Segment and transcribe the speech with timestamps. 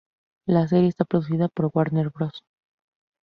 [0.47, 2.43] La serie está producida por Warner Bros.